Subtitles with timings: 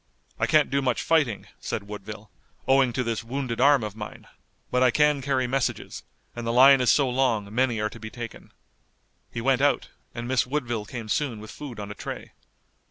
[0.39, 2.31] "I can't do much fighting," said Woodville,
[2.67, 4.25] "owing to this wounded arm of mine,
[4.71, 6.01] but I can carry messages,
[6.35, 8.51] and the line is so long many are to be taken."
[9.31, 12.31] He went out and Miss Woodville came soon with food on a tray.